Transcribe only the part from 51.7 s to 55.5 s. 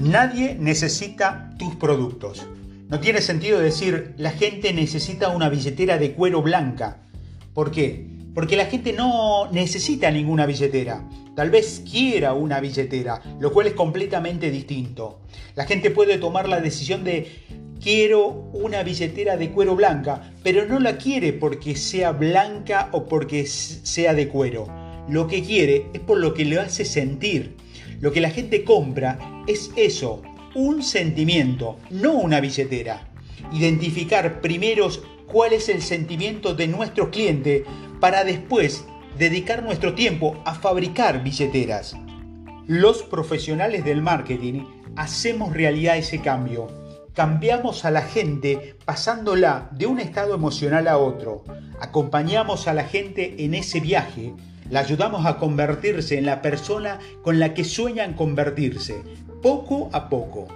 Acompañamos a la gente en ese viaje la ayudamos a